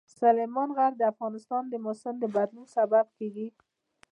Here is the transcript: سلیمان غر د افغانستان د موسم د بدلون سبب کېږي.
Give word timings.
سلیمان 0.19 0.69
غر 0.77 0.91
د 0.97 1.01
افغانستان 1.13 1.63
د 1.67 1.73
موسم 1.85 2.15
د 2.19 2.25
بدلون 2.35 2.65
سبب 2.75 3.05
کېږي. 3.17 3.47